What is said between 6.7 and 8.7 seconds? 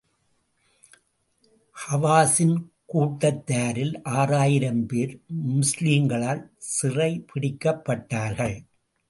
சிறைப் பிடிக்கப்பட்டார்கள்.